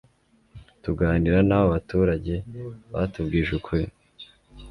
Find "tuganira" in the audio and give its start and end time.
0.83-1.37